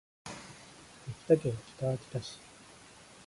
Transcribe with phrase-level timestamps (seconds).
[0.25, 0.31] 秋
[1.27, 2.39] 田県北秋田市